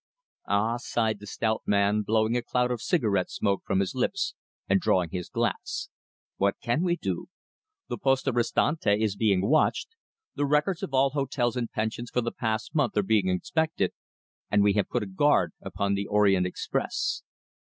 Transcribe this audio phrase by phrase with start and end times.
[0.47, 4.33] "Ah!" sighed the stout man, blowing a cloud of cigarette smoke from his lips
[4.67, 5.89] and drawing his glass.
[6.37, 7.27] "What can we do?
[7.87, 9.89] The Poste Restante is being watched,
[10.33, 13.91] the records of all hotels and pensions for the past month are being inspected,
[14.49, 17.21] and we have put a guard upon the Orient Express.